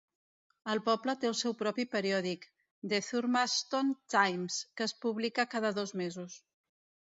El 0.71 0.79
poble 0.87 1.13
té 1.23 1.29
el 1.29 1.35
seu 1.41 1.55
propi 1.59 1.85
periòdic, 1.91 2.47
The 2.95 3.01
Thurmaston 3.09 3.95
Times, 4.17 4.59
que 4.77 4.89
es 4.91 4.99
publica 5.07 5.49
cada 5.57 5.75
dos 5.81 5.99
mesos. 6.05 6.45